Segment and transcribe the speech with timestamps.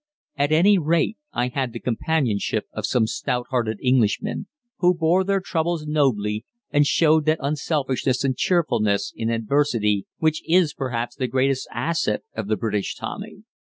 [0.35, 4.47] At any rate I had the companionship of some stout hearted Englishmen,
[4.79, 10.73] who bore their troubles nobly and showed that unselfishness and cheerfulness in adversity which is
[10.73, 13.43] perhaps the greatest asset of the British Tommy.